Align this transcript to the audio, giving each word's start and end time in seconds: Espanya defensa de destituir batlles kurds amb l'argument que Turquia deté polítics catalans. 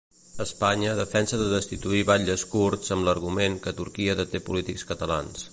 Espanya 0.45 0.95
defensa 0.99 1.39
de 1.41 1.49
destituir 1.51 2.01
batlles 2.11 2.47
kurds 2.55 2.95
amb 2.97 3.09
l'argument 3.11 3.61
que 3.67 3.77
Turquia 3.83 4.21
deté 4.25 4.47
polítics 4.49 4.91
catalans. 4.95 5.49